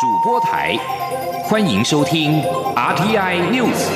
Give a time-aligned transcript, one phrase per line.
[0.00, 0.78] 主播台，
[1.44, 2.40] 欢迎收听
[2.74, 3.86] RTI News。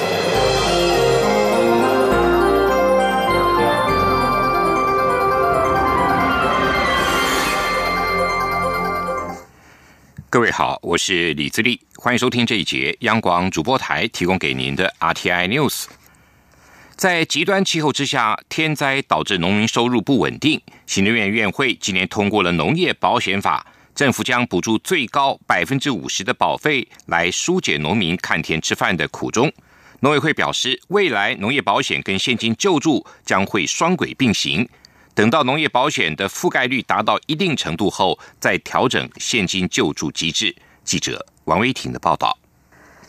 [10.28, 15.86] 各位好，我是李自立，欢迎收听这一节央广主播台提供给您的 RTI News。
[16.96, 20.60] 在极端气候之下，天灾导致农民收入不稳定。
[20.84, 29.52] 行政院院会今年通过了农业保险法，政府将补助最高百分之五十的保费，来疏解农民看天吃饭的苦衷。
[30.00, 34.68] 农委会表示，未来农业保险跟现金救助将会双轨并行，
[35.14, 40.54] 等到农业保险的覆盖率达到一定程度后，再调整现金救助机制。
[40.82, 42.36] 记者王威婷的报道。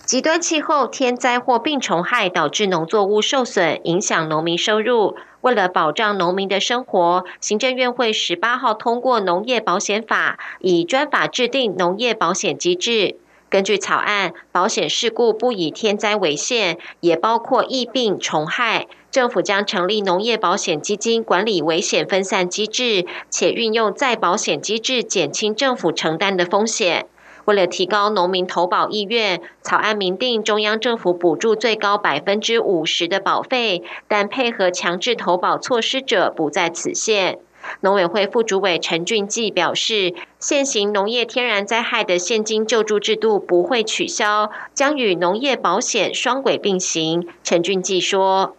[0.05, 5.17] 极端气候、天灾或病虫害导致农作物受损，影响农民收入。
[5.45, 13.17] 为了保障农民的生活，行政院会十八号通过农业保险法，以专法制定农业保险机制。
[13.48, 18.88] 根据草案，保险事故不以天灾为限，也包括疫病虫害。
[19.11, 27.06] 政府将成立农业保险基金，管理危险分散机制，且运用再保险机制，减轻政府承担的风险。
[27.45, 37.39] 为了提高农民投保意愿，草案明定中央政府补助最高百分之五十的保费，但配合强制投保措施者不在此限。
[37.81, 47.27] 农委会副主委陈俊记表示，现行农业天然灾害的现金救助制度不会取消，将与农业保险双轨并行。
[47.43, 48.55] 陈俊记说。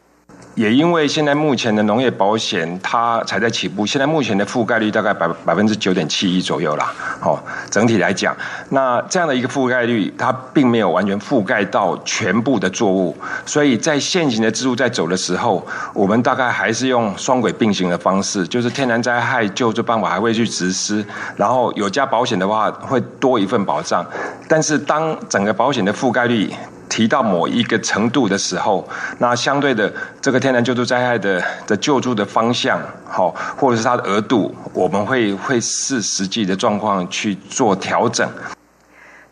[0.57, 6.93] 也因为现在目前的农业保险它才在起步，现在目前的覆盖率大概百百分之九点七一左右啦。
[7.21, 7.39] 哦，
[7.71, 8.35] 整体来讲，
[8.71, 21.05] 那这样的一个覆盖率，它并没有完全覆盖到全部的作物，所以在现行的制度在走的时候，我们大概还是用双轨并行的方式，就是天然灾害救助办法还会去实施，
[21.37, 24.03] 然后有加保险的话会多一份保障，
[24.49, 26.51] 但是当整个保险的覆盖率。
[26.89, 38.29] 提到某一个程度的时候，那相对的这个天然救助灾害的的救助的方向，好，或者是它的额度，我们会会视实际的状况去做调整。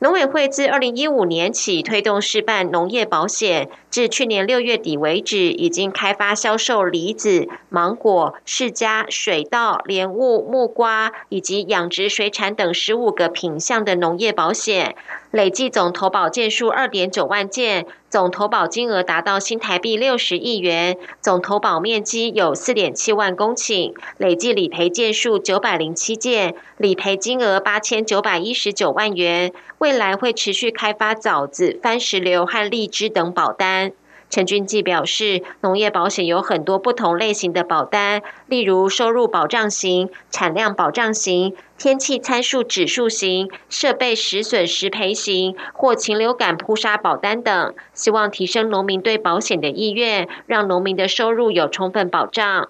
[0.01, 14.97] 农委会自二零一五年起推动示范农业保险，至去年六月底为止，已经开发销售梨子、芒果、释迦、水稻、莲雾、木瓜以及养殖水产等十五个品项的农业保险。
[15.31, 29.53] 累计总投保件数二点九万件，总投保金额达到新台币六十亿元，总投保面积有四点七万公顷，累计理赔件数九百零七件，理赔金额八千九百一十九万元。
[29.79, 33.84] 未来会持续开发枣子、番石榴和荔枝等保单。
[34.31, 52.69] 陈俊记表示，农业保险有很多不同类型的保单，例如收入保障型、产量保障型、天气参数指数型、设备实损实赔型或禽流感扑杀保单等，希望提升农民对保险的意愿，让农民的收入有充分保障。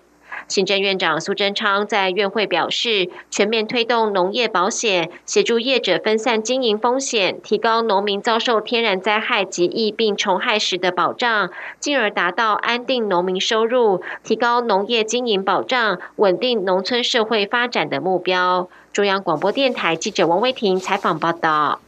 [0.48, 11.50] 行政院长苏贞昌在院会表示，全面推动农业保险，协助业者分散经营风险，提高农民遭受天然灾害及疫病虫害时的保障，
[11.80, 18.68] 进而达到安定农民收入、提高农业经营保障、稳定农村社会发展的目标。
[18.92, 21.80] 中央广播电台记者王威婷采访报道。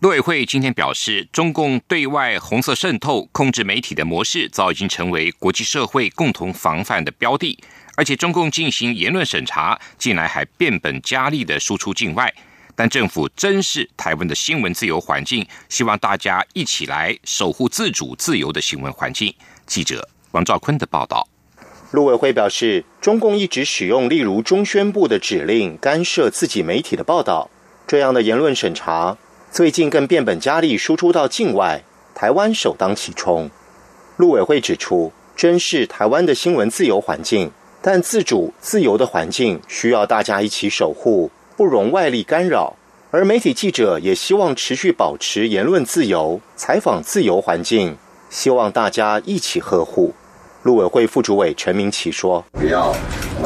[0.00, 7.58] 陆委会今天表示，中共对外红色渗透、控制媒体的模式，早已经成为国际社会共同防范的标的。
[7.96, 12.30] 而且，中共进行言论审查，近来还变本加厉的输出境外。
[12.74, 19.34] 但政府珍视台湾的新闻自由环境，希望大家一起来守护自主自由的新闻环境。
[19.66, 21.26] 记者王兆坤的报道。
[21.92, 27.48] 陆委会表示，中共一直使用例如中宣部的指令干涉自己媒体的报道，
[27.86, 29.16] 这样的言论审查。
[29.50, 31.82] 最近更变本加厉，输出到境外，
[32.14, 33.50] 台湾首当其冲。
[34.16, 42.76] 陆委会指出，珍视台湾的新闻自由环境，但自主自由的环境需要大家一起守护，不容外力干扰。
[43.10, 47.96] 而媒体记者也希望持续保持言论自由、采访自由环境，
[48.28, 50.12] 希望大家一起呵护。
[50.66, 52.92] 陆委会副主委陈明奇说：“不要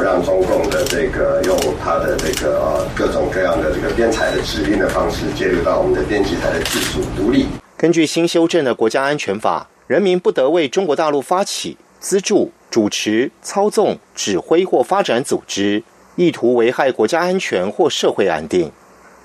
[0.02, 7.46] 让中共的这个用他的这个呃各种各样的这个编采的指令的方式介入到我们的编辑台的自主独立。
[7.76, 15.82] 根据新修正的国家安全法，人民不得为中国大陆发起、资助、主持、操纵、指挥或发展组织，
[16.16, 18.72] 意图危害国家安全或社会安定。”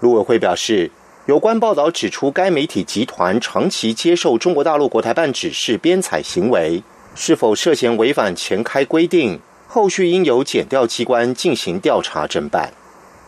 [0.02, 0.92] 陆委会表示，
[1.28, 6.84] 有关报道指出，该媒体集团长期接受中国大陆国台办指示编采行为。
[7.16, 9.40] 是否涉嫌违反前开规定？
[9.68, 12.72] 后续应由检调机关进行调查侦办。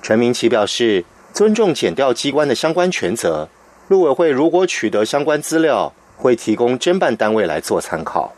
[0.02, 1.04] 陈明奇表示，
[1.34, 3.50] 尊重检调机关的相关权责，
[3.88, 8.34] 陆委会如果取得相关资料，会提供侦办单位来做参考。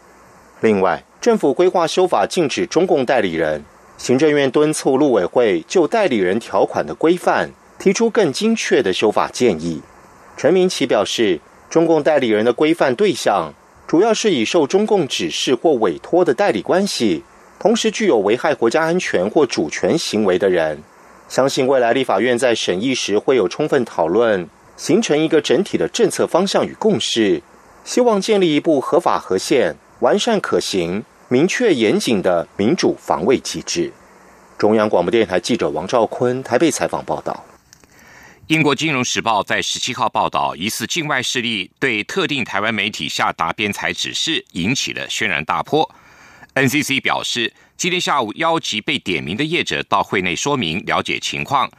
[0.62, 3.64] 另外，政府规划修法禁止中共代理人，
[3.98, 9.82] 行政院敦促陆委会就代理人条款的规范提出更精确的修法建议。
[10.38, 13.54] 陈明奇表示，中共代理人的规范对象
[13.90, 17.24] 主要是以受中共指示或委托的代理关系，
[17.58, 20.78] 同时具有危害国家安全或主权行为的人。
[21.28, 24.48] 相信未来立法院在审议时会有充分讨论，
[24.78, 27.42] 形成一个整体的政策方向与共识。
[27.84, 33.92] 希望建立一部合法合宪、完善可行、明确严谨的民主防卫机制。
[34.60, 37.44] 中央广播电台记者王兆坤台北采访报道。
[38.50, 45.88] 英国金融时报在十七号报道，疑似境外势力对特定台湾媒体下达编采指示，引起了轩然大波。
[46.56, 47.54] NCC 表示。
[47.78, 51.70] 今天下午，邀集被点名的业者到会内说明了解情况。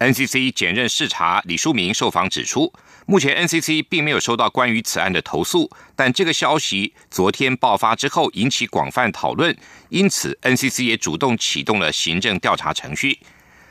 [0.00, 2.70] NCC 检任视察李书明受访指出，
[3.06, 9.56] 目前 NCC 并没有收到关于此案的投诉，但这个消息昨天爆发之后引起广泛讨论，
[9.90, 13.20] 因此 NCC 也主动启动了行政调查程序。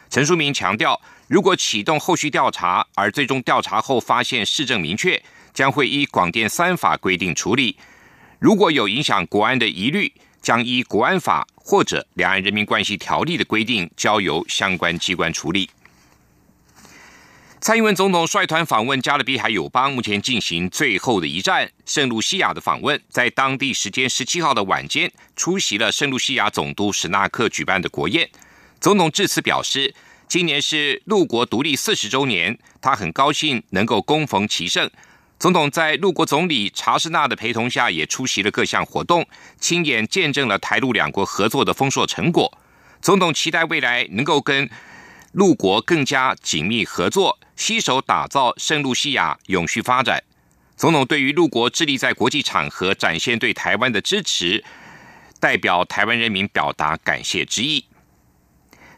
[0.10, 5.22] 陈书明强调，如果启动后续调查，而最终调查后发现事证明确，
[5.54, 7.77] 将会依广电三法规定处理。
[8.38, 15.69] 如果有影响国安的疑虑，将依国安法或者两岸人民关系条例的规定，交由相关机关处理。
[17.60, 28.30] 蔡英文总统率团访问加勒比海友邦，目前进行最后的一站圣露西亚的访问，在当地时间十七号的晚间，出席了圣露西亚总督史纳克举办的国宴。
[28.80, 29.95] 总统致辞表示，
[30.27, 34.89] 今年是陆国独立四十周年，他很高兴能够恭逢其盛。
[35.38, 39.25] 总统在陆国总理查士纳的陪同下，也出席了各项活动，
[39.60, 42.57] 亲眼见证了台陆两国合作的丰硕成果。
[43.01, 44.69] 总统期待未来能够跟
[45.33, 50.24] 陆国更加紧密合作，携手打造圣露西亚永续发展。
[50.75, 54.63] 总统对于陆国致力在国际场合展现对台湾的支持，
[55.39, 57.86] 代表台湾人民表达感谢之意。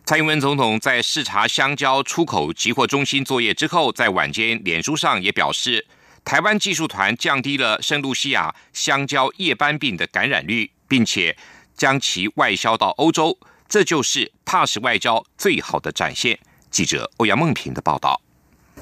[0.08, 5.86] 蔡英文总统在视察香蕉出口集货中心作业之后，在晚间脸书上也表示。
[6.24, 11.36] 台湾技术团降低了圣露西亚香蕉叶斑病的感染率，并且
[11.76, 13.38] 将其外销到欧洲，
[13.68, 16.40] 这就是踏实外交最好的展现。
[16.72, 18.22] 记者欧阳梦平的报道。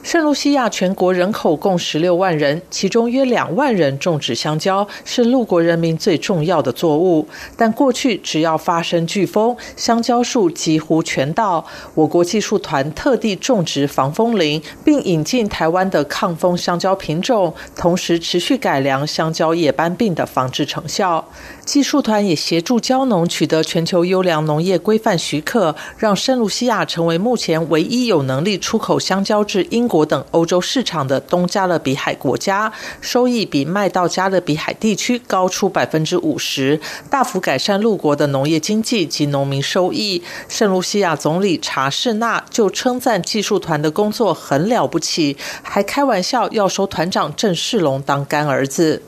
[0.03, 7.27] 圣卢西亚全国人口共十六万人，其中约两万人种植香蕉，是陆国人民最重要的作物。
[7.57, 11.65] 但过去只要发生飓风，香蕉树几乎全倒。
[11.95, 21.27] 我国技术团特地种植防风林，并引进台湾的抗风香蕉品种，同时持续改良香蕉叶斑病的防治成效。
[21.65, 32.71] 技术团也协助蕉农取得全球优良农业规范许可，让圣卢西亚成为目前唯一有能力出口香蕉至英国等欧洲市场的东加勒比海国家，
[33.01, 36.79] 收益比卖到加勒比海地区高出百分之五十，
[37.09, 40.21] 大幅改善陆国的农业经济及农民收益。
[40.47, 49.01] 圣卢西亚总理查士纳就称赞技术团的工作很了不起，还开玩笑要收团长郑世龙当干儿子。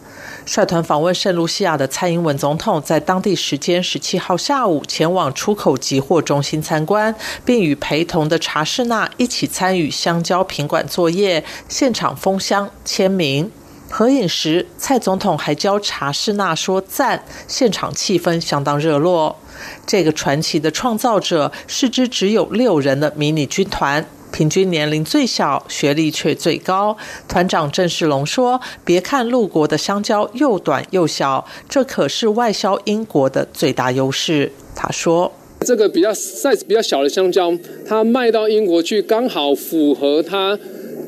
[0.45, 7.13] 率团访问圣卢西亚的蔡英文总统，在当地时间十七号下午前往出口集货中心参观，
[7.43, 13.51] 并与陪同的查士纳一起参与香蕉品管作业，现场封箱签名
[13.89, 19.37] 合影时，蔡总统还教查士纳说赞，现场气氛相当热络。
[19.85, 24.05] 这个传奇的创造者是支只有六人的迷你军团。
[24.37, 26.95] 平均年龄最小，学历却最高。
[27.27, 35.31] 团长郑世龙说：“别看陆国的香蕉又短又小，这可是外销英国的最大优势。”他说
[35.65, 37.51] ：“这个比较 size 比较小的香蕉，
[37.87, 40.59] 它卖到英国去，刚好符合它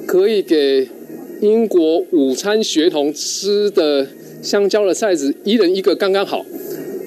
[0.08, 0.90] 可以给
[1.40, 4.08] 英国午餐学童吃的
[4.42, 6.44] 香蕉的 size，一人一个刚刚好。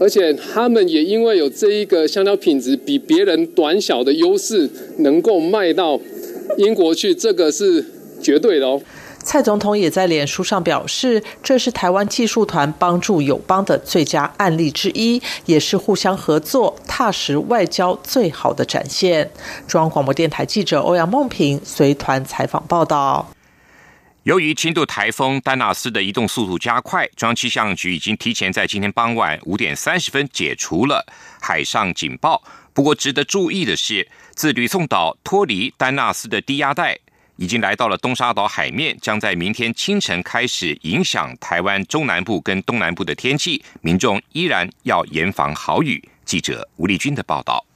[0.03, 4.69] 而且他们也因为有这一个香蕉品质比别人短小的优势，
[4.99, 6.01] 能够卖到。”
[6.59, 7.83] 英国去，这个是
[8.21, 8.79] 绝对的哦。
[9.23, 19.31] 蔡总统也在脸书上表示，这是台湾技术团帮助友邦的最佳案例之一，也是互相合作、踏实外交最好的展现。
[19.69, 23.27] 中央广播电台记者欧阳梦平随团采访报道。
[24.25, 31.05] 由于轻度台风丹纳斯的移动速度加快，中央气象局已经提前在今天傍晚五点三十分解除了
[31.41, 32.41] 海上警报。
[32.73, 36.97] 不过，值得注意的是，自吕宋岛脱离丹纳斯的低压带，
[37.35, 46.00] 已经来到了东沙岛海面，将在明天清晨开始影响台湾中南部跟东南部的天气，民众依然要严防豪雨。
[46.25, 47.67] 记者吴丽君的报道。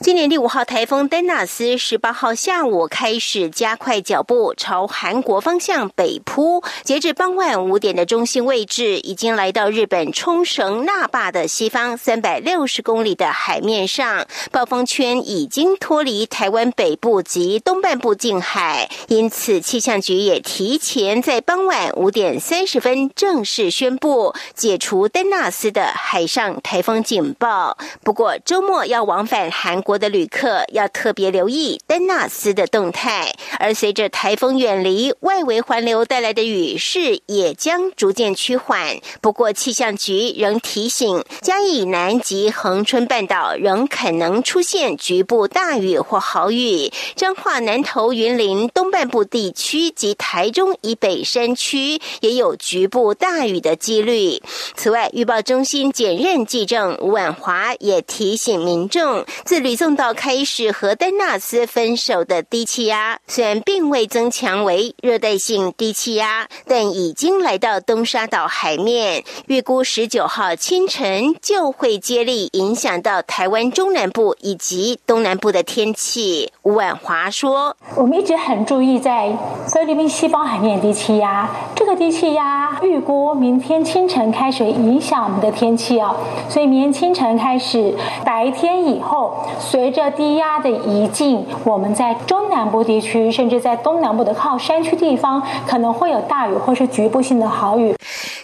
[0.00, 27.76] 今年第五号台风丹纳斯十八号下午开始加快脚步朝韩国方向北扑，截至傍晚五点的中心位置，已经来到日本冲绳那霸的西方三百六十公里的海面上，暴风圈已经脱离台湾北部及东半部近海，因此气象局也提前在傍晚五点三十分正式宣布解除丹纳斯的海上台风警报。
[28.02, 30.00] 不过周末要往返韩国。
[30.00, 38.96] 的旅客要特别留意丹纳斯的动态，而随着台风远离，外围环流带来的雨势也将逐渐趋缓。
[39.20, 54.40] 不过，气象局仍提醒，嘉义以南及恒春半岛仍可能出现局部大雨或豪雨，彰化南投云林东半部地区及台中以北山区也有局部大雨的几率。
[54.74, 69.24] 此外，预报中心检任记正吴婉华也提醒民众自吕宋岛开始和丹纳斯分手的低气压，虽然并未增强为热带性低气压，但已经来到东沙岛海面。
[69.46, 76.52] 预估十九号清晨就会接力影响到台湾中南部以及东南部的天气。
[76.62, 79.36] 吴婉华说：“我们一直很注意在
[79.72, 86.16] 菲律宾西方海面低气压，这个低气压预估明天清晨开始影响我们的天气哦，
[86.48, 97.94] 所以明天清晨开始，白天以后。”随着低压的移进，我们在中南部地区，甚至在东南部的靠山区地方，可能会有大雨或是局部性的豪雨。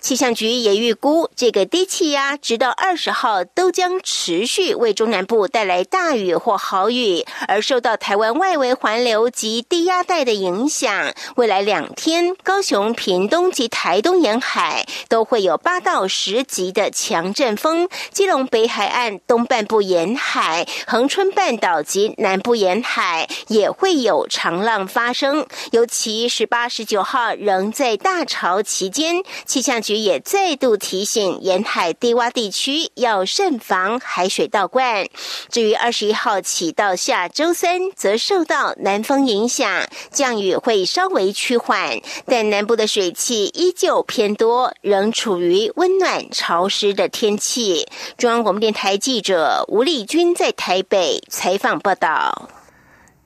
[0.00, 10.92] 气象局也预估，这个低气压直到二十号都将持续为中南部带来大雨或豪雨，而受到台湾外围环流及低压带的影响，
[11.34, 29.96] 未来两天高雄、屏东及台东沿海都会有八到十级的强阵风，基隆北海岸东半部沿海、恒春半岛及南部沿海也会有长浪发生，尤其十八、十九号仍在大潮期间，气象局。
[29.96, 35.08] 也再度提醒沿海低洼地区要慎防海水倒灌。
[35.48, 47.86] 至于二十一号起到下周三，则受到南风影响，降雨会稍稍微趋缓，但南部的水汽依旧偏多，仍处于温暖潮湿的天气。
[48.18, 52.50] 中央广播电台记者吴丽君在台北采访报道。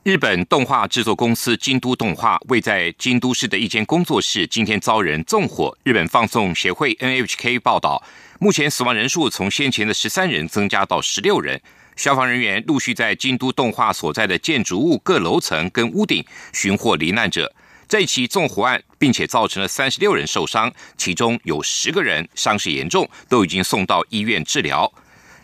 [0.03, 5.75] 日本动画制作公司京都动画位在京都市的一间工作室今天遭人纵火。
[5.81, 8.03] 日本放送协会 NHK 报道，
[8.39, 11.59] 目前死亡人数从先前的十三人增加到十六人。
[11.95, 16.23] 消防人员陆续在京都动画所在的建筑物各楼层跟屋顶
[16.53, 17.51] 寻获罹难者。
[17.91, 24.89] 这起纵火案并且造成了三十六人受伤，其中有十个人伤势严重，都已经送到医院治疗。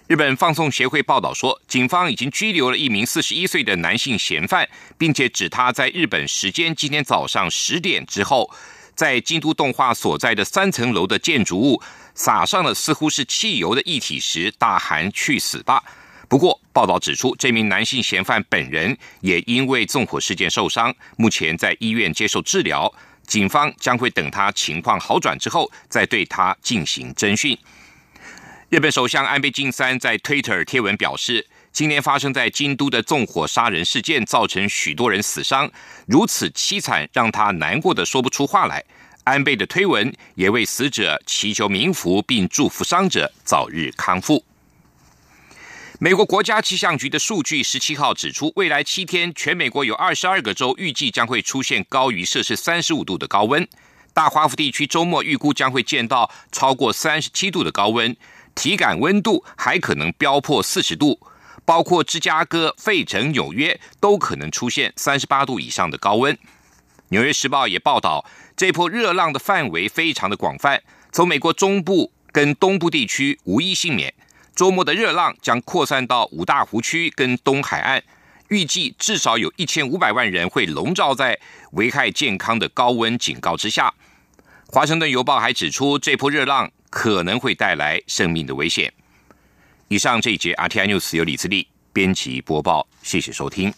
[0.07, 4.65] 日本放送协会报道说，警方已经拘留了一名四十一岁的男性嫌犯，
[4.97, 8.49] 并且指他在日本时间今天早上十点之后，
[8.95, 11.81] 在京都动画所在的三层楼的建筑物
[12.15, 15.83] 撒上了似乎是汽油的液体时，大喊“去死吧”。
[16.29, 22.93] 不过，报道指出，这名男性嫌犯本人也因为纵火事件受伤，目前在医院接受治疗。
[23.25, 27.57] 警方将会等他情况好转之后，再对他进行侦讯。
[28.69, 35.69] 日本首相安倍晋三在 Twitter 贴文表示，今年发生在京都的纵火杀人事件造成许多人死伤，
[36.05, 38.83] 如此凄惨，让他难过的说不出话来。
[39.23, 44.43] 安倍的推文也为死者祈求冥福，并祝福伤者早日康复。
[45.99, 53.67] 美国国家气象局的数据十七号指出，未来七天全美国有二十二个州预计将会出现高于摄氏三十五度的高温，
[54.13, 58.15] 大华府地区周末预估将会见到超过三十七度的高温。
[58.53, 61.19] 体感温度还可能飙破四十度，
[61.65, 66.37] 包括芝加哥、费城、纽约都可能出现三十八度以上的高温。
[67.09, 68.23] 纽约时报也报道，
[68.55, 74.13] 这波热浪的范围非常的广泛，从美国中部跟东部地区无一幸免。
[74.57, 78.03] 周末的热浪将扩散到五大湖区跟东海岸，
[78.49, 81.39] 预计至少有一千五百万人会笼罩在
[81.71, 83.93] 危害健康的高温警告之下。
[84.65, 86.69] 华盛顿邮报还指出，这波热浪。
[86.89, 88.91] 可能会带来生命的危险。
[89.89, 93.73] 以上这一节 RTI News 由李自力编辑播报，谢谢收听。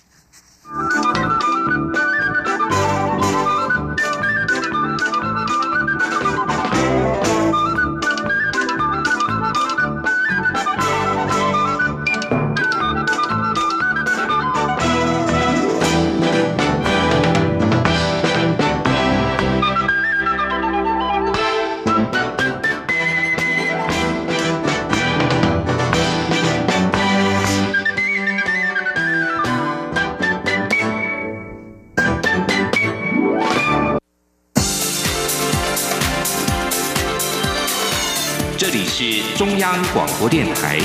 [38.60, 40.78] 这里是中央广播电台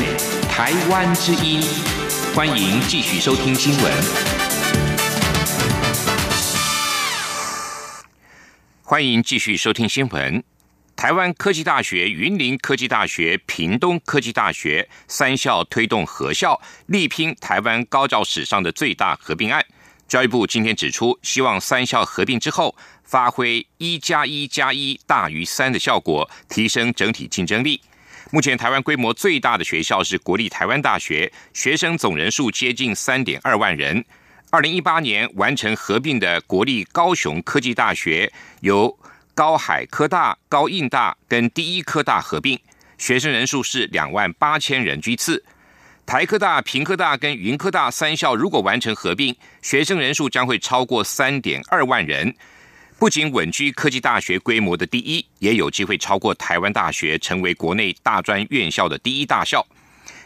[0.49, 1.61] 台湾之音，
[2.33, 3.93] 欢迎继续收听新闻。
[8.85, 10.45] 欢迎继续收听新闻。
[10.95, 19.67] 台湾科技大学、云林科技大学、屏东科技大学三校推动合校，力拼台湾高教史上的最大合并案。
[20.07, 27.81] 教育部今天指出，希望三校合并之后，发挥一加一加一大于三的效果，提升整体竞争力。
[28.31, 34.05] 目前台湾规模最大的学校是国立台湾大学，学生总人数接近三点二万人。
[34.51, 38.99] 二零一八年完成合并的国立高雄科技大学，由
[39.35, 42.59] 高海科大、高应大跟第一科大合并，
[42.99, 45.45] 学生人数是两万八千人居次。
[46.07, 52.35] 台科大、平科大跟云科大三校如果完成合并，学生人数将会超过三点二万人，
[53.05, 59.67] 不仅稳居科技大学规模的第一，也有机会超过台湾大学，成为国内大专院校的第一大校。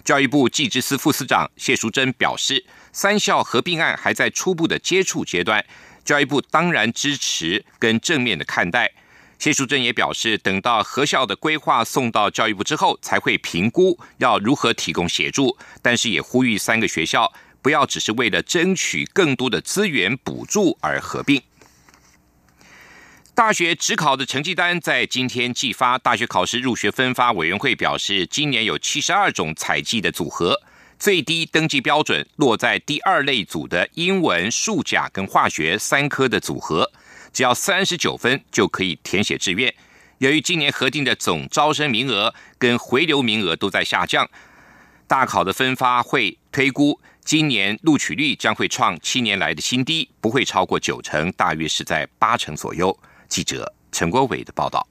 [0.05, 5.67] 教育部技职司副司长谢淑珍表示，三校合并案还在初步的接触阶段，
[6.05, 8.93] 教育部当然支持跟正面的看待。
[9.41, 15.59] 谢淑珍也表示，等到合校的规划送到教育部之后，才会评估要如何提供协助。
[15.83, 21.43] 但是也呼吁三个学校不要只是为了争取更多的资源补助而合并。
[23.39, 30.61] 大学职考的成绩单在今天寄发，大学考试入学分发委员会表示，今年有七十二种采集的组合，
[30.99, 36.91] 最低登记标准落在第二类组的英文、数甲跟化学三科的组合。
[37.33, 39.73] 只要三十九分就可以填写志愿。
[40.19, 44.29] 由于今年核定的总招生名额跟回流名额都在下降，
[45.07, 52.99] 大考的分发会推估今年录取率将会创七年来的新低，不会超过九成，大约是在八成左右。
[53.29, 54.87] 记者陈国伟的报道。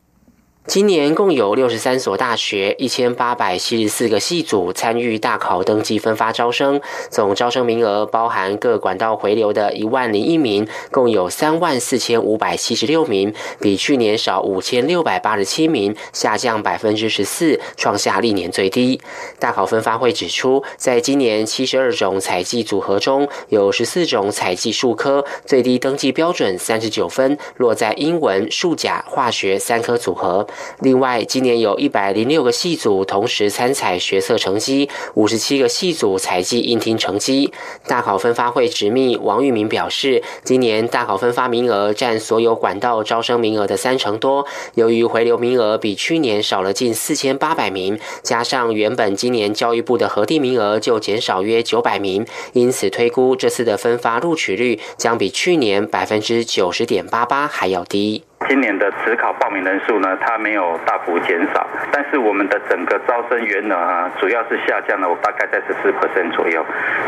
[0.68, 19.00] 今年共有六十三所大学、一千八百七十四个系组参与大考登记分发招生，总招生名额包含各管道回流的一万零一名，共有三万四千五百七十六名，比去年少五千六百八十七名，下降百分之十四，创下历年最低。
[19.40, 30.46] 大考分发会指出，在今年七十二种采集组合中，有十四种采集数科最低登记标准三十九分，落在英文、数甲、化学三科组合。
[30.79, 37.51] 另外，今年有一百零六个系组同时参采学测成绩，五十七个系组采集应听成绩。
[37.87, 44.46] 大考分发会执秘王玉明表示，今年大考分发名额占所有管道招生名额的三成多。
[44.75, 58.24] 由于回流名额比去年少了近四千八百名，加上原本今年教育部的核定名额就减少约九百名，因此推估这次的分发录取率将比去年百分之九十点八八还要低。
[58.48, 66.64] 今年的职考报名人数呢，它没有大幅减少，但是我们的整个招生员呢，啊，主要是下降了，我大概在十四 percent 左右，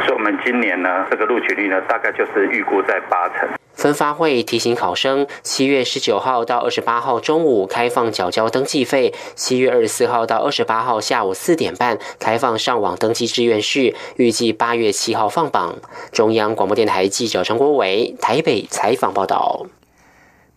[0.05, 3.47] 所以我们今年呢，这个录取率呢，大概就是预估在八成。
[3.73, 15.77] 分发会提醒考生，七月十九号到二十八号中午开放缴交登记费，七月二十四号到二十八号下午四点半开放上网登记志愿序，预计八月七号放榜。
[16.11, 19.65] 中央广播电台记者陈国伟台北采访报道。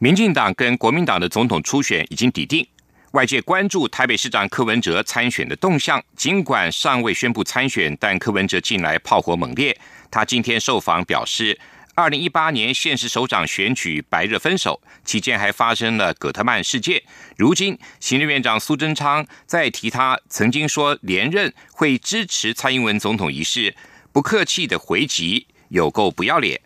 [0.02, 2.66] 民进党跟国民党的总统初选已经抵定，
[3.12, 6.02] 外界关注台北市长柯文哲参选的动向。
[6.16, 9.78] 尽管尚未宣布参选，但柯文哲近来炮火猛烈。
[10.10, 11.56] 他今天受访表示，
[11.94, 17.00] 二零一八年县市首长选举白热分手期间，还发生了葛特曼事件。
[17.36, 23.76] 如今行政院长苏贞昌在提他曾经说连任会支持蔡英文总统一事，
[24.10, 26.60] 不客气的回击，有够不要脸。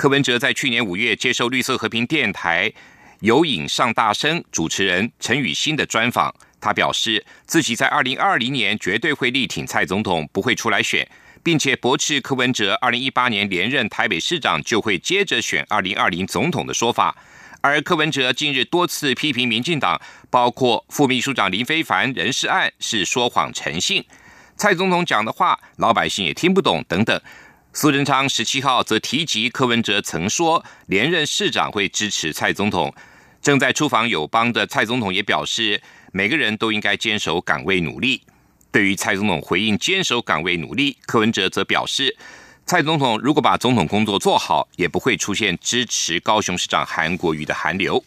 [0.00, 2.72] 柯文哲在去年五月接受绿色和平电台
[3.18, 11.06] 有影上大声主持人陈宇欣的专访，他表示自己在二零二零年绝对会力挺蔡总统，不会出来选，
[11.42, 17.14] 并且驳斥柯文哲二零一八年连任台北市长就会接着选二零二零总统的说法。
[17.60, 24.02] 而柯文哲近日多次批评民进党，包括副秘书长林非凡人事案是说谎成性，
[24.56, 27.20] 蔡总统讲的话老百姓也听不懂等等。
[27.72, 32.92] 苏贞昌十七号则提及柯文哲曾说连任市长会支持蔡总统。
[33.40, 35.80] 正在出访友邦的蔡总统也表示，
[36.12, 38.22] 每个人都应该坚守岗位努力。
[38.72, 42.16] 对于蔡总统回应坚守岗位努力，柯文哲则表示，
[42.66, 48.04] 蔡总统如果把总统工作做好，也不会出现支持高雄市长韩国瑜的寒流。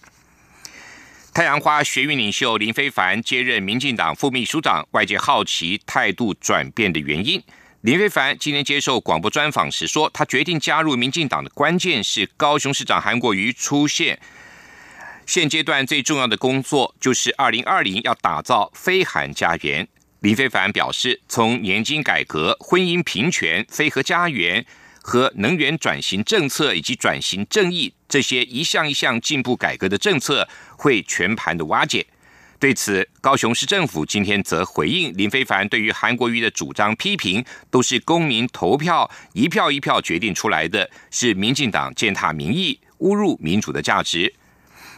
[1.34, 7.42] 太阳花学运领袖林非凡接任民进党副秘书长，外界好奇态度转变的原因。
[7.84, 14.22] 林非凡今天接受广播专访时说，他决定加入民进党的关键是高雄市长韩国瑜出现，
[15.26, 19.86] 现阶段最重要的工作就是二零二零要打造非韩家园。
[20.22, 24.66] 林非凡表示，从年金改革、婚姻平权、非核家园
[25.02, 32.08] 和能源转型政策以及转型正义这些一项一项进步改革的政策会全盘的瓦解。
[32.64, 44.34] 对此，高雄市政府今天则回应林非凡对于韩国瑜的主张批评，都是公民投票一票一票决定出来的，是民进党践踏民意、侮辱民主的价值。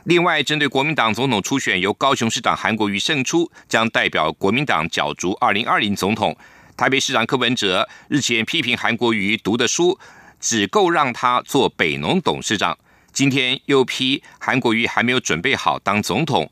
[0.03, 6.37] 另外，针对国民党总统初选由高雄市长韩国瑜胜出，将代表国民党角逐二零二零总统。
[6.77, 9.97] 台北市长柯文哲日前批评韩国瑜读的书
[10.39, 12.77] 只够让他做北农董事长，
[13.11, 16.51] 今天又批韩国瑜还没有准备好当总统。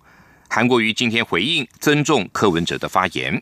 [0.56, 3.42] 韩国瑜今天回应，尊重柯文哲的发言。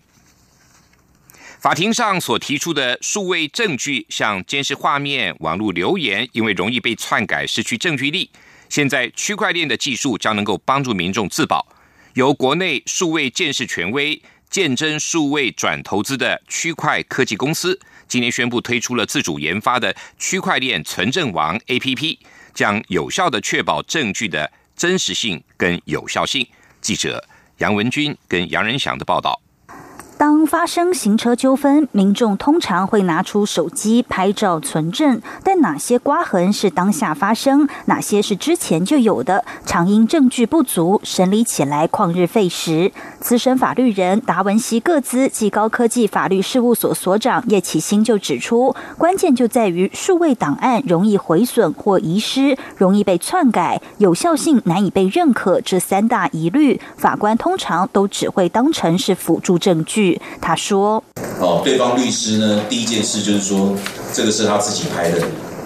[1.59, 8.29] 法庭上所提出的数位证据，像监视画面、网络留言，因为容易被篡改，失去证据力。
[8.69, 11.67] 现在区块链的技术将能够帮助民众自保。
[12.13, 22.17] 由国内数位建设权威鉴真数位转投资的区块科技公司，今年宣布推出了自主研发的区块链存证王 APP，
[22.53, 26.47] 将有效的确保证据的真实性跟有效性。
[26.81, 27.23] 记者
[27.59, 29.39] 杨文军跟杨仁祥的报道。
[30.21, 42.91] 当发生行车纠纷，民众通常会拿出手机拍照存证，但哪些刮痕是当下发生，哪些是之前就有的，常因证据不足，审理起来旷日费时。
[43.19, 60.10] 资深法律人达文西各资及高科技法律事务所所长叶启新就指出，关键就在于数位档案容易毁损或遗失，容易被篡改，有效性难以被认可这三大疑虑，法官通常都只会当成是辅助证据。
[60.39, 61.03] 他说
[61.39, 63.75] ：“哦，对方律师呢，第一件事就是说，
[64.13, 65.21] 这个是他自己拍的，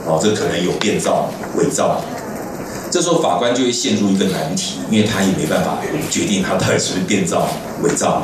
[0.05, 2.01] 哦，这可能有变造、伪造。
[2.91, 5.77] 这时候法官就会陷入一个难题，因为他也没办法
[6.09, 7.47] 决定他到底是不是变造、
[7.83, 8.21] 伪造。”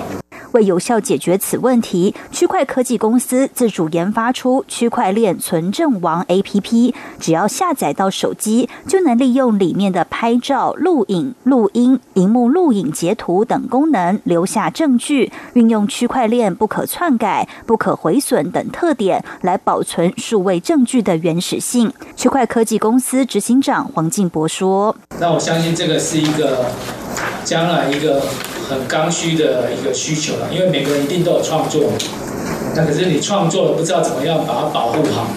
[0.52, 21.92] 为有效解决此问题，区块科技公司自主研发出区块链存证王 APP，只要下载到手机，就能利用里面的拍照、录影、录音、荧幕录影、截图等功能留下证据，运用区块链不可篡改、不可毁损等特点来保存数位证据的原始性。
[22.16, 26.66] 区块科技公司执行长黄进博说：“那我相信这个是一个
[27.46, 28.22] 将来一个。”
[28.72, 31.92] 很刚需的一个需求了，因为每个人一定都有创作，
[32.74, 35.28] 那可是你创作了不知道怎么样把它保护好。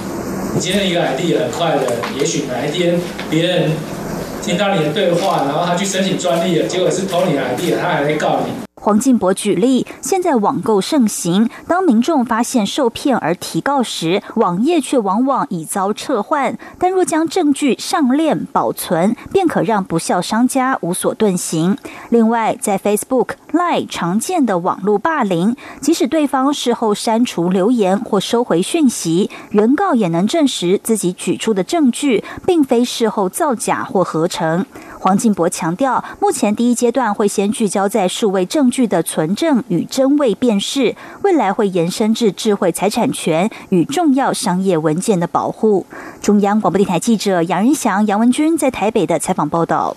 [0.55, 1.83] 你今天一个 idea 很快的，
[2.17, 2.97] 也许哪一天
[3.29, 3.73] 别人
[4.41, 8.53] 听到你的对话，然后他去申请专利了，结果是偷你的 idea，他还会告你。
[8.85, 16.59] 黄进博举例，现在网购盛行，当民众发现受骗而提告时，网页却往往已遭撤换。
[16.79, 21.79] 但若将证据上链保存，便可让不孝商家无所遁形。
[22.11, 34.67] 另外，在 Facebook、Line 常见的网络霸凌，即使对方事后删除留言或收回讯息，原告也能证实自己举出的证据并非事后造假或合成。
[35.05, 45.85] 黄进博强调，目前第一阶段会先聚焦在数位证据的存证与真伪辨识，未来会延伸至智慧财产权与重要商业文件的保护。
[46.23, 49.95] 中央广播电台记者杨仁祥、杨文君在台北的采访报道。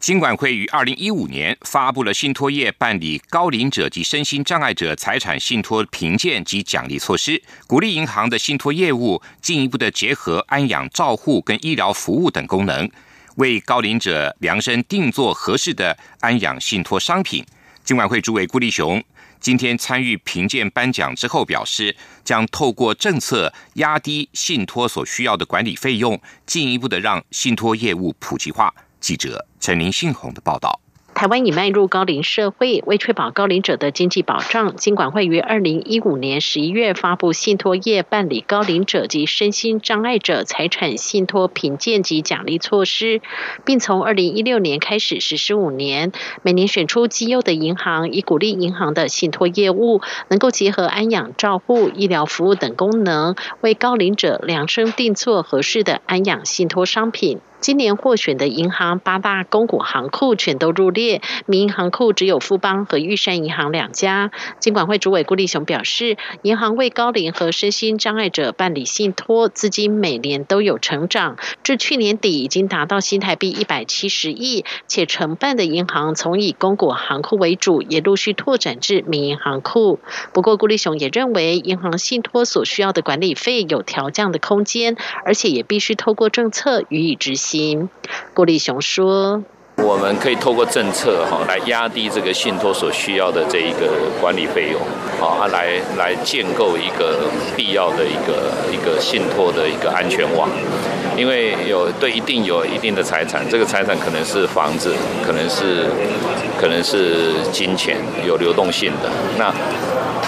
[0.00, 12.90] 金管会于二零一五年发布了信托业办理高龄者及身心障碍者财产信托评鉴及奖励措施，鼓励银行的信托业务进一步的结合安养照护跟医疗服务等功能。
[13.38, 17.44] 为高龄者量身定做合适的安养信托商品，
[17.84, 19.02] 金管会主委顾立雄
[19.38, 28.74] 今天参与评鉴颁奖之后表示，将透过政策压低信托所需要的管理费用，进一步的让信托业务普及化。
[29.00, 30.80] 记者陈林信宏的报道。
[31.18, 43.20] 台湾已迈入高龄社会，为确保高龄者的经济保障，金管会于二零一五年十一月发布信托业办理高龄者及身心障碍者财产信托评鉴及奖励措施，
[43.64, 57.40] 并从二零一六年开始实施五年，每年选出绩优的银行，以鼓励银行的信托业务能够结合安养照护、医疗服务等功能，为高龄者量身定做合适的安养信托商品。
[57.60, 64.30] 今年获选的银行八大公股行库全都入列，民营行库只有富邦和玉山银行两家。
[64.60, 79.98] 金管会主委顾立雄表示，银行为高龄和身心障碍者办理信托，资金每年都有成长，至去年底已经达到新台币一百七十亿，且承办的银行从以公股行库为主，也陆续拓展至民营行库。
[80.32, 87.47] 不过，顾立雄也认为，银行信托所需要的管理费有调降的空间，而且也必须透过政策予以执行。
[88.34, 89.42] 郭立雄说
[89.76, 93.88] ：“我们可以透过政策哈来压低这个信托所需要的这一个
[94.20, 94.80] 管理费用，
[95.20, 100.48] 啊，来来建构一个必要的一个一个信托的一个安全网。
[101.16, 104.94] 因为有对一定有一定的财产，这个财产可能是房子，
[105.26, 105.86] 可能是
[106.60, 109.10] 可能是金钱，有流动性的。
[109.36, 109.52] 那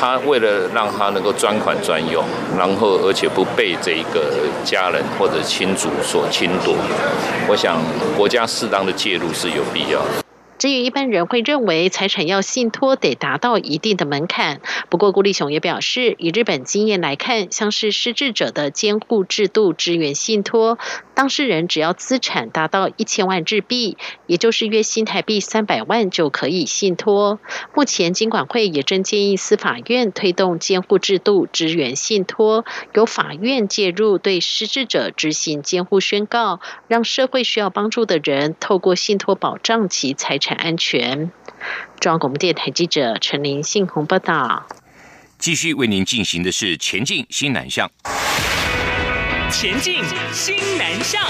[0.01, 2.25] 他为了让他能够专款专用，
[2.57, 6.75] 然后而且不被这一个家人或者亲族所侵夺，
[7.47, 7.79] 我想
[8.17, 10.25] 国家适当的介入是有必要的。
[10.57, 14.61] 至于一般人会认为财产要信托得达到一定的门槛，
[14.91, 20.79] 不过顾立雄也表示，以日本经验来看，像是失智者的监护制度支援信托，
[21.21, 27.39] 当事人只要资产达到一千万日币，也就是约新台币三百万就可以信托。
[27.75, 40.57] 目前金管会也正建议司法院推动监护制度支援信托，由法院介入对失智者执行监护宣告，让社会需要帮助的人透过信托保障其财产。
[40.57, 41.31] 安全。
[42.01, 44.67] 中央广播电台记者陈林信宏报道。
[45.39, 47.91] 继续为您进行的是前进新南向。
[49.53, 49.97] 前进
[50.33, 51.21] 新南向。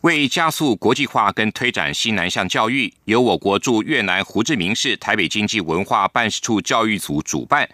[0.00, 7.68] 为加速国际化跟推展新南向教育，由我国驻越南胡志明市台北经济文化办事处教育组主办。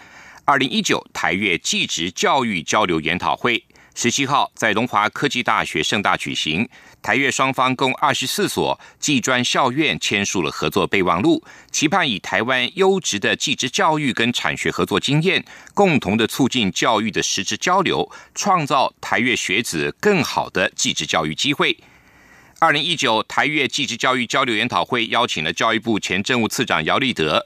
[0.45, 6.69] 二零一九台越技职教育交流研讨会十七号在龙华科技大学盛大举行，
[7.03, 21.77] 台越双方共二十四所技专校院签署了合作备忘录，期盼以台湾优质的技职教育跟产学合作经验，共同的促进教育的实质交流，创造台越学子更好的技职教育机会。
[22.61, 27.45] 二零一九台越技职教育交流研讨会邀请了教育部前政务次长姚立德、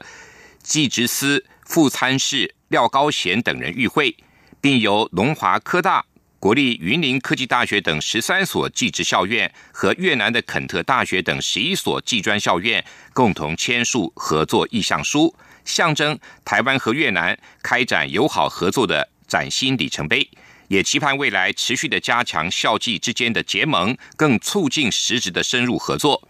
[0.61, 2.53] 技职司副参事。
[2.69, 4.13] 廖高贤等人与会，
[4.59, 6.03] 并由龙华科大、
[6.39, 20.29] 国立云林科技大学等十三所技职校院和越南的肯特大学等十一所技专校院共同签署合作意向书，象征台湾和越南开展友好合作的崭新里程碑，
[20.67, 26.29] 也期盼未来持续的加强校际之间的结盟，更促进实质的深入合作。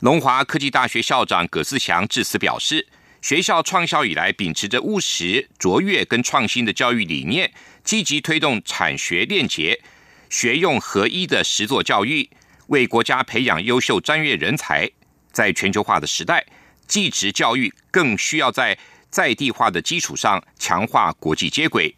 [0.00, 2.86] 龙华科技大学校长葛思祥致辞表示。
[3.22, 7.52] 学校创校以来，秉持着务实、卓越跟创新的教育理念，
[7.90, 9.80] 积极推动产学链结、
[10.28, 12.30] 学用合一的实作教育，
[12.68, 14.88] 为国家培养优秀专业人才。
[15.32, 16.46] 在全球化的时代，
[16.86, 18.78] 技职教育更需要在
[19.10, 21.92] 在地化的基础上强化国际接轨。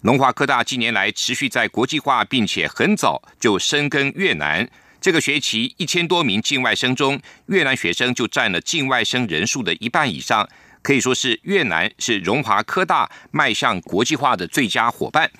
[0.00, 4.68] 龙华科大近年来持续在国际化，并且很早就深耕越南。
[5.00, 10.48] 这个学期一千多名境外生中，越南学生就占了境外生人数的一半以上，
[10.82, 15.30] 可以说是越南是荣华科大迈向国际化的最佳伙伴。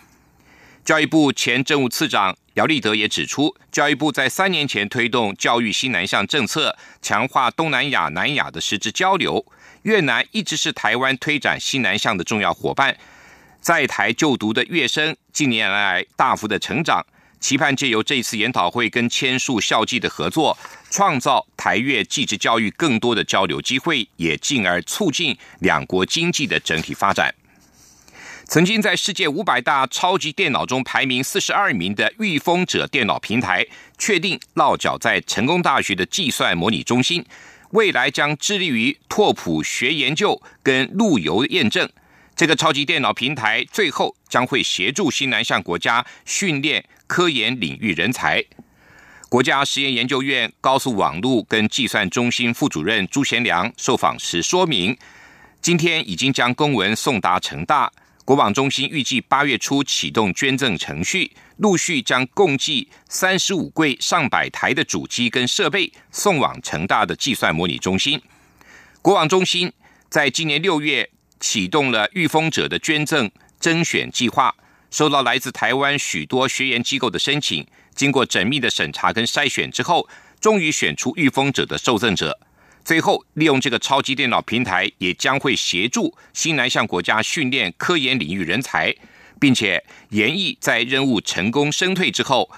[0.85, 9.45] 教育部前政务次长姚立德也指出，教育部在三年前推动教育新南向政策，强化东南亚、南亚的实质交流。
[9.83, 12.97] 越南一直是台湾推展新南向的重要伙伴，
[13.61, 17.07] 在台就读的越生近年来大幅的成长。
[17.41, 20.57] 期盼借由这次研讨会跟签署校际的合作，
[20.91, 27.35] 创造台越技职教育更多的交流机会，也进而促进两国经济的整体发展。
[28.47, 33.67] 曾经在世界五百大超级电脑中排名四十二名的御风者电脑平台，
[33.99, 37.25] 确定落脚在成功大学的计算模拟中心，
[37.73, 41.89] 未来将致力于拓扑学研究跟路由验证。
[42.35, 46.83] 这个超级电脑平台最后将会协助新南向国家训练。
[47.09, 48.45] 科研领域人才，
[49.29, 54.97] 国家实验研究院高速网络跟计算中心副主任朱贤良受访时说明，
[55.61, 57.91] 今天已经将公文送达成大，
[58.27, 68.21] 国网中心预计八月初启动捐赠程序，陆续将共计三十五柜上百台的主机跟设备送往成大的计算模拟中心。
[69.01, 69.73] 国网中心
[70.11, 71.09] 在今年六月
[71.41, 74.55] 启动了御风者的捐赠甄选计划。
[74.91, 80.09] 收到来自台湾许多学研机构的申请，经过缜密的审查跟筛选之后，
[80.41, 82.39] 终于选出御风者的受赠者。
[82.85, 88.95] 最后，利用这个超级电脑平台，也将会协助新南向国家训练科研领域人才，
[89.39, 92.51] 并且研议在任务成功升退之后，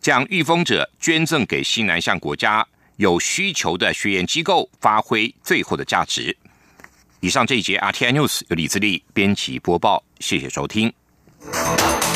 [0.00, 6.36] 将御风者捐赠给新南向国家有需求的学研机构，发挥最后的价值。
[7.20, 10.97] 以上这一节 RTI News 由李自力编辑播报，谢谢收听。
[11.52, 12.07] Thank